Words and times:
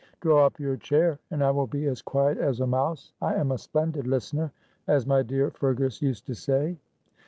Draw 0.19 0.43
up 0.47 0.59
your 0.59 0.77
chair 0.77 1.19
and 1.29 1.43
I 1.43 1.51
will 1.51 1.67
be 1.67 1.85
as 1.85 2.01
quiet 2.01 2.39
as 2.39 2.59
a 2.59 2.65
mouse. 2.65 3.13
I 3.21 3.35
am 3.35 3.51
a 3.51 3.57
splendid 3.59 4.07
listener, 4.07 4.51
as 4.87 5.05
my 5.05 5.21
dear 5.21 5.51
Fergus 5.51 6.01
used 6.01 6.25
to 6.25 6.33
say." 6.33 6.79